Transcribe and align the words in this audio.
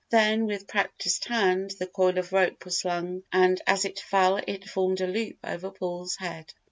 Then, 0.09 0.47
with 0.47 0.67
practised 0.67 1.25
hand 1.25 1.75
the 1.77 1.85
coil 1.85 2.17
of 2.17 2.33
rope 2.33 2.65
was 2.65 2.81
flung 2.81 3.21
and 3.31 3.61
as 3.67 3.85
it 3.85 3.99
fell 3.99 4.37
it 4.47 4.67
formed 4.67 4.99
a 4.99 5.05
loop 5.05 5.37
over 5.43 5.69
Paul's 5.69 6.15
head. 6.15 6.51